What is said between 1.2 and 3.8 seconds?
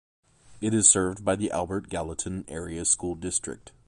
by the Albert Gallatin Area School District.